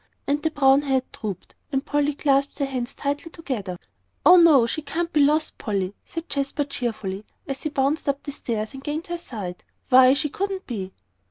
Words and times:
And 0.25 0.41
the 0.41 0.49
brown 0.49 0.81
head 0.81 1.03
drooped, 1.11 1.53
and 1.71 1.85
Polly 1.85 2.15
clasped 2.15 2.57
her 2.57 2.65
hands 2.65 2.95
tightly 2.95 3.29
together. 3.29 3.77
"Oh, 4.25 4.37
no, 4.37 4.65
she 4.65 4.81
can't 4.81 5.13
be 5.13 5.23
lost, 5.23 5.59
Polly," 5.59 5.93
said 6.05 6.27
Jasper, 6.27 6.63
cheerfully, 6.63 7.23
as 7.47 7.61
he 7.61 7.69
bounded 7.69 8.09
up 8.09 8.23
the 8.23 8.31
stairs 8.31 8.73
and 8.73 8.83
gained 8.83 9.05
her 9.05 9.19
side; 9.19 9.63
"why, 9.89 10.15
she 10.15 10.29
couldn't 10.29 10.65
be!" 10.65 10.91